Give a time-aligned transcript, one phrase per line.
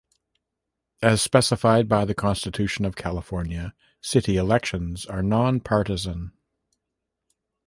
[1.03, 6.33] As specified by the Constitution of California, city elections are non-partisan.